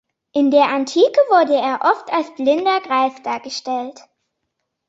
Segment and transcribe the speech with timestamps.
[0.31, 4.01] In der Antike wurde er oft als blinder Greis dargestellt.